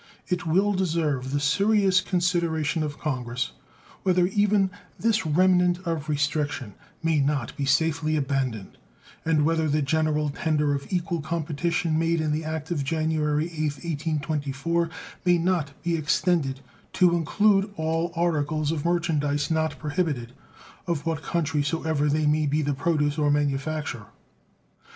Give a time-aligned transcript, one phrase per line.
[0.29, 3.51] It will deserve the serious consideration of Congress
[4.01, 8.79] whether even this remnant of restriction may not be safely abandoned,
[9.23, 13.85] and whether the general tender of equal competition made in the act of January 8th,
[13.85, 14.89] 1824,
[15.23, 16.61] maynot be extended
[16.93, 20.33] to include all articles of merchandise not prohibited,
[20.87, 24.07] of what country so ever they may be the produce or manufacture.